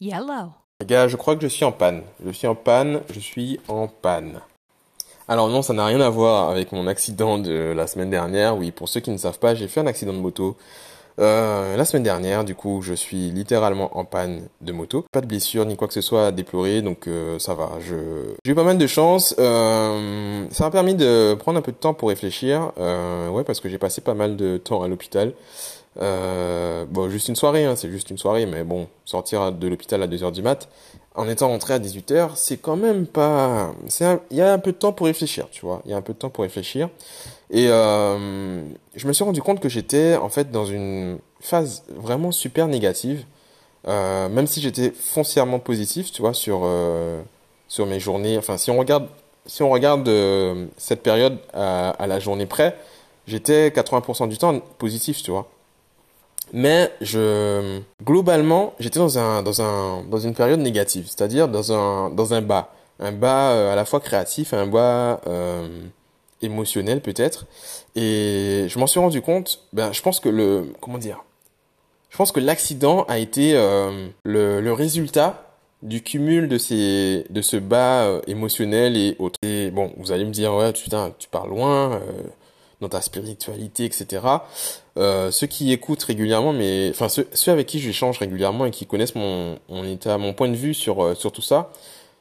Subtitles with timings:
[0.00, 0.52] Yellow.
[0.80, 2.02] Les gars, je crois que je suis en panne.
[2.24, 4.40] Je suis en panne, je suis en panne.
[5.28, 8.56] Alors non, ça n'a rien à voir avec mon accident de la semaine dernière.
[8.56, 10.56] Oui, pour ceux qui ne savent pas, j'ai fait un accident de moto
[11.18, 12.44] euh, la semaine dernière.
[12.44, 15.04] Du coup, je suis littéralement en panne de moto.
[15.12, 17.72] Pas de blessure ni quoi que ce soit à déplorer, donc euh, ça va.
[17.80, 17.94] Je
[18.42, 19.34] j'ai eu pas mal de chance.
[19.38, 22.72] Euh, ça m'a permis de prendre un peu de temps pour réfléchir.
[22.78, 25.34] Ouais, parce que j'ai passé pas mal de temps à l'hôpital.
[25.98, 30.02] Euh, bon, juste une soirée, hein, c'est juste une soirée, mais bon, sortir de l'hôpital
[30.02, 30.68] à 2h du mat,
[31.14, 33.72] en étant rentré à 18h, c'est quand même pas...
[34.30, 36.02] Il y a un peu de temps pour réfléchir, tu vois, il y a un
[36.02, 36.88] peu de temps pour réfléchir.
[37.50, 38.62] Et euh,
[38.94, 43.24] je me suis rendu compte que j'étais en fait dans une phase vraiment super négative,
[43.88, 46.68] euh, même si j'étais foncièrement positif, tu vois, sur,
[47.68, 48.38] sur mes journées.
[48.38, 49.08] Enfin, si on regarde,
[49.46, 50.08] si on regarde
[50.76, 52.76] cette période à la journée près,
[53.26, 55.48] j'étais 80% du temps positif, tu vois.
[56.52, 62.10] Mais je, globalement, j'étais dans un, dans un, dans une période négative, c'est-à-dire dans un,
[62.10, 65.68] dans un bas, un bas euh, à la fois créatif, un bas euh,
[66.42, 67.46] émotionnel peut-être.
[67.94, 69.60] Et je m'en suis rendu compte.
[69.72, 71.24] Ben, je pense que le, comment dire,
[72.10, 75.46] je pense que l'accident a été euh, le, le résultat
[75.82, 79.38] du cumul de ces, de ce bas émotionnel et autres.
[79.42, 82.00] Et bon, vous allez me dire, ouais, putain, tu pars loin.
[82.80, 84.24] Dans ta spiritualité, etc.
[84.96, 88.86] Euh, ceux qui écoutent régulièrement, mais enfin ceux, ceux avec qui j'échange régulièrement et qui
[88.86, 91.72] connaissent mon, mon état, mon point de vue sur euh, sur tout ça,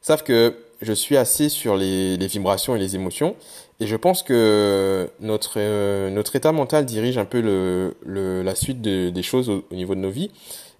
[0.00, 3.36] savent que je suis assez sur les, les vibrations et les émotions.
[3.80, 8.54] Et je pense que notre euh, notre état mental dirige un peu le, le la
[8.54, 10.30] suite de, des choses au, au, niveau de nos vies.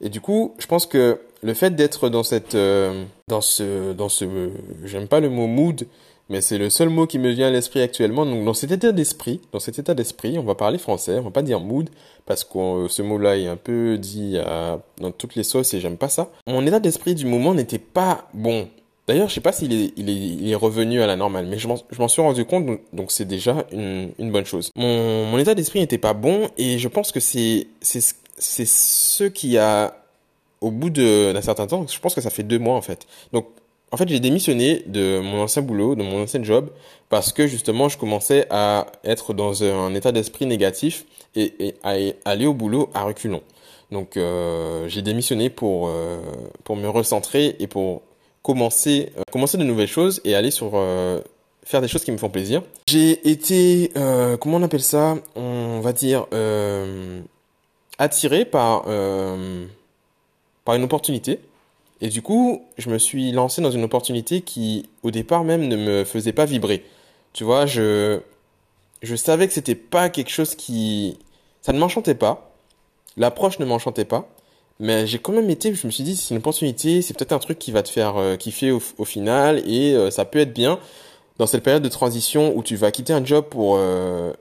[0.00, 4.08] Et du coup, je pense que le fait d'être dans cette euh, dans ce dans
[4.08, 4.50] ce
[4.84, 5.86] j'aime pas le mot mood
[6.28, 8.24] mais c'est le seul mot qui me vient à l'esprit actuellement.
[8.24, 11.30] Donc dans cet état d'esprit, dans cet état d'esprit, on va parler français, on va
[11.30, 11.90] pas dire mood
[12.26, 15.80] parce que euh, ce mot-là est un peu dit à, dans toutes les sauces et
[15.80, 16.30] j'aime pas ça.
[16.46, 18.68] Mon état d'esprit du moment n'était pas bon.
[19.06, 22.08] D'ailleurs, je sais pas s'il est, il est, revenu à la normale, mais je m'en
[22.08, 24.70] suis rendu compte, donc, c'est déjà une, bonne chose.
[24.76, 28.00] Mon, état d'esprit n'était pas bon et je pense que c'est c'est
[28.38, 29.94] c'est ce qui a
[30.62, 33.06] au bout d'un certain temps, je pense que ça fait deux mois en fait.
[33.34, 33.46] Donc
[33.92, 36.70] en fait, j'ai démissionné de mon ancien boulot, de mon ancien job,
[37.08, 41.04] parce que justement, je commençais à être dans un état d'esprit négatif
[41.36, 43.42] et, à aller au boulot à reculons.
[43.92, 46.18] Donc, euh, j'ai démissionné pour euh,
[46.64, 48.02] pour me recentrer et pour
[48.42, 50.72] commencer euh, commencer de nouvelles choses et aller sur
[51.64, 52.62] faire des choses qui me font plaisir.
[52.88, 53.92] J'ai été
[54.40, 55.16] comment on appelle ça?
[55.36, 56.26] On va dire
[57.98, 58.84] attiré par
[60.64, 61.38] par une opportunité
[62.00, 65.76] et du coup, je me suis lancé dans une opportunité qui, au départ même, ne
[65.76, 66.84] me faisait pas vibrer.
[67.32, 68.20] Tu vois, je,
[69.02, 71.18] je savais que c'était pas quelque chose qui,
[71.62, 72.52] ça ne m'enchantait pas.
[73.16, 74.28] L'approche ne m'enchantait pas.
[74.80, 77.38] Mais j'ai quand même été, je me suis dit, c'est une opportunité, c'est peut-être un
[77.38, 80.80] truc qui va te faire euh, kiffer au, final et euh, ça peut être bien
[81.38, 84.32] dans cette période de transition où tu vas quitter un job pour, euh,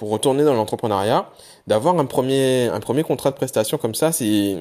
[0.00, 1.28] pour retourner dans l'entrepreneuriat
[1.66, 4.56] d'avoir un premier un premier contrat de prestation comme ça c'est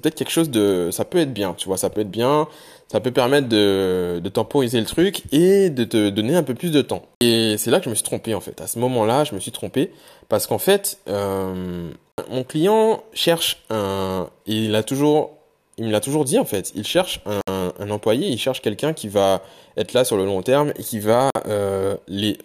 [0.00, 2.46] peut-être quelque chose de ça peut être bien tu vois ça peut être bien
[2.86, 6.70] ça peut permettre de de temporiser le truc et de te donner un peu plus
[6.70, 7.02] de temps.
[7.20, 8.60] Et c'est là que je me suis trompé en fait.
[8.60, 9.90] À ce moment-là je me suis trompé
[10.28, 11.90] parce qu'en fait euh,
[12.30, 15.32] mon client cherche un il a toujours
[15.76, 18.92] il me l'a toujours dit en fait il cherche un, un employé il cherche quelqu'un
[18.92, 19.42] qui va
[19.76, 22.38] être là sur le long terme et qui va euh, les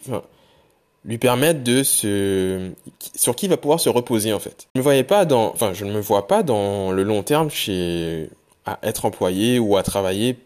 [1.05, 2.71] lui permettre de se
[3.15, 4.67] sur qui il va pouvoir se reposer en fait.
[4.75, 7.49] Je me voyais pas dans enfin je ne me vois pas dans le long terme
[7.49, 8.29] chez
[8.65, 10.37] à être employé ou à travailler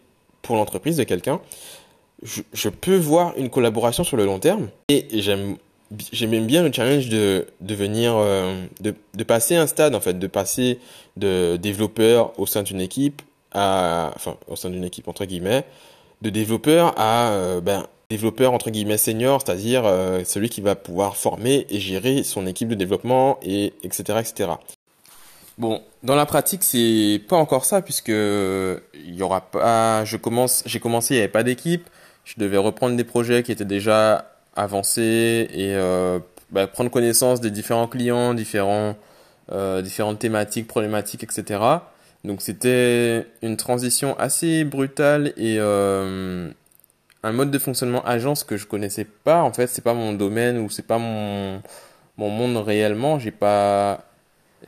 [0.42, 1.40] pour l'entreprise de quelqu'un.
[2.22, 5.56] Je, je, peux voir une collaboration sur le long terme et j'aime
[6.12, 10.18] j'aime bien le challenge de de venir euh, de de passer un stade en fait,
[10.18, 10.78] de passer
[11.16, 13.20] de développeur au sein d'une équipe
[13.52, 15.64] à enfin au sein d'une équipe entre guillemets
[16.22, 21.16] de développeur à euh, ben développeur entre guillemets senior, c'est-à-dire euh, celui qui va pouvoir
[21.16, 24.50] former et gérer son équipe de développement et etc etc.
[25.56, 30.04] Bon, dans la pratique, c'est pas encore ça puisque il y aura pas.
[30.04, 31.88] Je commence, j'ai commencé, il n'y avait pas d'équipe.
[32.24, 36.18] Je devais reprendre des projets qui étaient déjà avancés et euh,
[36.50, 38.96] bah, prendre connaissance des différents clients, différents,
[39.52, 41.60] euh, différentes thématiques, problématiques, etc.
[42.24, 46.50] Donc c'était une transition assez brutale et euh,
[47.24, 49.42] un mode de fonctionnement agence que je connaissais pas.
[49.42, 51.60] En fait, c'est pas mon domaine ou c'est pas mon
[52.16, 53.18] mon monde réellement.
[53.18, 54.04] J'ai pas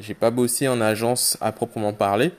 [0.00, 2.32] j'ai pas bossé en agence à proprement parler.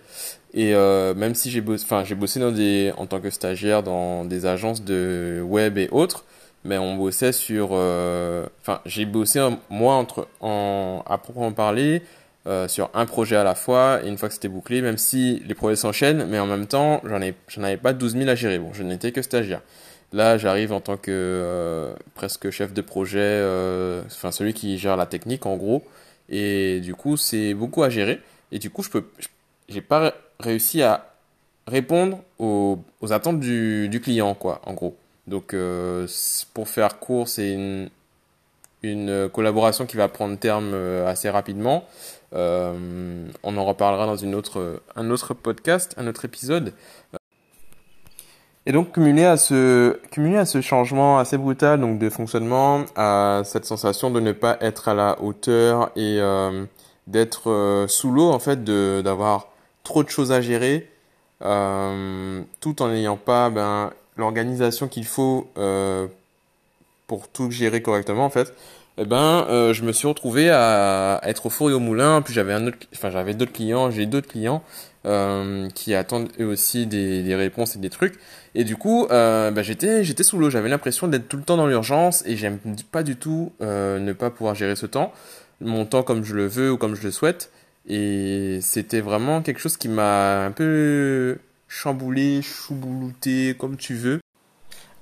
[0.53, 3.83] Et euh, même si j'ai bossé, enfin j'ai bossé dans des en tant que stagiaire
[3.83, 6.25] dans des agences de web et autres,
[6.63, 12.01] mais on bossait sur, euh, enfin j'ai bossé moi entre en à proprement parler
[12.47, 13.99] euh, sur un projet à la fois.
[14.03, 17.01] Et une fois que c'était bouclé, même si les projets s'enchaînent, mais en même temps,
[17.03, 18.57] j'en ai, j'en avais pas 12 000 à gérer.
[18.57, 19.61] Bon, je n'étais que stagiaire.
[20.13, 24.95] Là, j'arrive en tant que euh, presque chef de projet, euh, enfin celui qui gère
[24.95, 25.83] la technique en gros.
[26.29, 28.21] Et du coup, c'est beaucoup à gérer.
[28.51, 29.05] Et du coup, je peux,
[29.67, 31.13] j'ai pas réussi à
[31.67, 32.79] répondre aux,
[33.11, 34.95] attentes du, client, quoi, en gros.
[35.27, 36.07] Donc, euh,
[36.53, 37.89] pour faire court, c'est une,
[38.83, 40.73] une collaboration qui va prendre terme
[41.05, 41.85] assez rapidement.
[42.31, 46.73] On en reparlera dans une autre, un autre podcast, un autre épisode.
[48.67, 53.43] Et donc cumulé à ce cumulé à ce changement assez brutal donc de fonctionnement, à
[53.45, 56.65] cette sensation de ne pas être à la hauteur et euh,
[57.07, 59.47] d'être euh, sous l'eau en fait, de d'avoir
[59.83, 60.91] trop de choses à gérer,
[61.43, 65.47] euh, tout en n'ayant pas ben, l'organisation qu'il faut
[67.07, 68.53] pour tout gérer correctement en fait.
[68.99, 72.21] Eh ben, euh, je me suis retrouvé à être au four et au moulin.
[72.23, 74.63] Puis j'avais un autre, enfin j'avais d'autres clients, j'ai d'autres clients
[75.05, 78.15] euh, qui attendent eux aussi des, des, réponses et des trucs.
[78.55, 80.49] Et du coup, euh, bah, j'étais j'étais sous l'eau.
[80.49, 82.59] J'avais l'impression d'être tout le temps dans l'urgence et j'aime
[82.91, 85.13] pas du tout euh, ne pas pouvoir gérer ce temps,
[85.61, 87.51] mon temps comme je le veux ou comme je le souhaite.
[87.87, 94.19] Et c'était vraiment quelque chose qui m'a un peu chamboulé, chouboulouté, comme tu veux.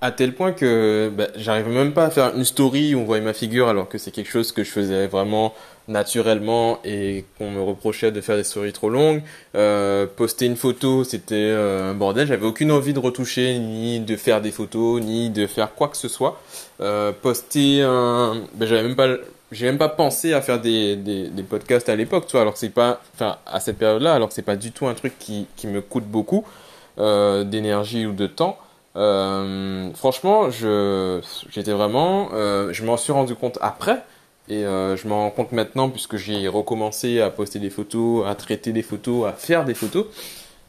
[0.02, 3.20] À tel point que bah, j'arrive même pas à faire une story où on voit
[3.22, 5.54] ma figure alors que c'est quelque chose que je faisais vraiment
[5.88, 9.24] naturellement et qu'on me reprochait de faire des stories trop longues.
[9.56, 12.28] Euh, poster une photo, c'était euh, un bordel.
[12.28, 15.98] J'avais aucune envie de retoucher, ni de faire des photos, ni de faire quoi que
[15.98, 16.42] ce soit.
[16.82, 18.44] Euh, poster un...
[18.56, 19.16] Ben, j'avais même pas...
[19.52, 22.54] J'ai même pas pensé à faire des, des, des podcasts à l'époque, tu vois, alors
[22.54, 25.14] que c'est pas, enfin, à cette période-là, alors que c'est pas du tout un truc
[25.20, 26.44] qui, qui me coûte beaucoup,
[26.98, 28.58] euh, d'énergie ou de temps.
[28.96, 31.22] Euh, franchement, je
[31.52, 34.04] j'étais vraiment, euh, je m'en suis rendu compte après.
[34.48, 38.36] Et euh, je m'en rends compte maintenant puisque j'ai recommencé à poster des photos, à
[38.36, 40.06] traiter des photos, à faire des photos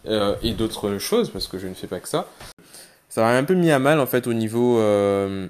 [0.06, 2.26] euh, et d'autres choses parce que je ne fais pas que ça.
[3.11, 5.46] Ça m'a un peu mis à mal en fait au niveau euh,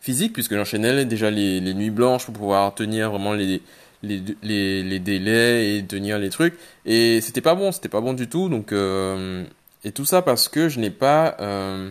[0.00, 3.62] physique puisque j'enchaînais déjà les, les nuits blanches pour pouvoir tenir vraiment les
[4.02, 6.58] les, les, les délais et tenir les trucs.
[6.86, 8.48] Et c'était pas bon, c'était pas bon du tout.
[8.48, 9.44] Donc euh,
[9.84, 11.90] et tout ça parce que je n'ai pas, euh,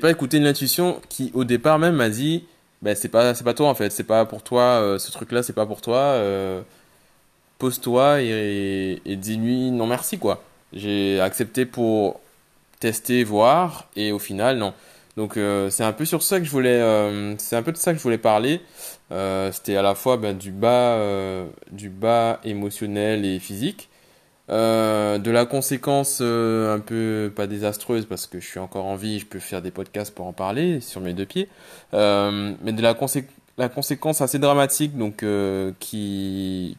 [0.00, 2.46] pas écouté une intuition qui, au départ même, m'a dit,
[2.82, 5.52] ben c'est pas, pas toi en fait, c'est pas pour toi, euh, ce truc-là, c'est
[5.52, 5.98] pas pour toi.
[5.98, 6.62] Euh,
[7.58, 10.44] Pose-toi et, dis-lui non merci quoi.
[10.72, 12.20] J'ai accepté pour
[12.78, 14.74] tester, voir, et au final non.
[15.16, 15.36] Donc
[15.70, 16.78] c'est un peu sur ça que je voulais,
[17.38, 18.60] c'est un peu de ça que je voulais parler.
[19.10, 21.00] C'était à la fois ben, du bas,
[21.72, 23.88] du bas émotionnel et physique.
[24.50, 28.96] Euh, de la conséquence euh, un peu pas désastreuse parce que je suis encore en
[28.96, 31.48] vie, je peux faire des podcasts pour en parler sur mes deux pieds,
[31.92, 33.26] euh, mais de la, consé
[33.58, 35.24] la conséquence assez dramatique donc
[35.80, 36.78] qui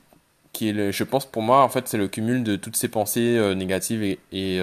[0.51, 3.54] qui est je pense pour moi en fait c'est le cumul de toutes ces pensées
[3.56, 4.60] négatives et,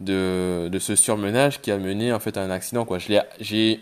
[0.00, 2.98] de de ce surmenage qui a mené en fait à un accident quoi.
[2.98, 3.80] Je j'ai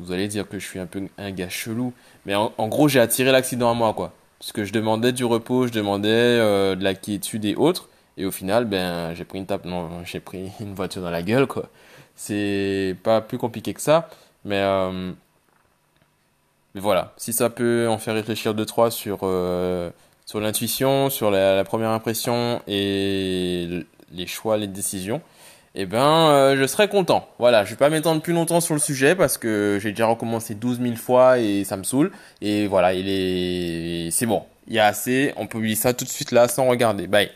[0.00, 1.92] vous allez dire que je suis un peu un gars chelou,
[2.26, 5.66] mais en, en gros j'ai attiré l'accident à moi quoi puisque je demandais du repos,
[5.66, 9.46] je demandais euh, de la quiétude et autres, et au final, ben, j'ai pris une
[9.46, 11.68] tape, non, j'ai pris une voiture dans la gueule, quoi.
[12.16, 14.08] C'est pas plus compliqué que ça,
[14.44, 15.12] mais, euh,
[16.74, 17.12] mais voilà.
[17.16, 19.90] Si ça peut en faire réfléchir deux trois sur euh,
[20.26, 25.20] sur l'intuition, sur la, première impression et les choix, les décisions,
[25.74, 27.28] eh ben, euh, je serais content.
[27.38, 30.54] Voilà, je vais pas m'étendre plus longtemps sur le sujet parce que j'ai déjà recommencé
[30.54, 32.12] 12 000 fois et ça me saoule.
[32.40, 34.44] Et voilà, il est, c'est bon.
[34.68, 35.32] Il y a assez.
[35.36, 37.06] On publie ça tout de suite là sans regarder.
[37.08, 37.30] Bye.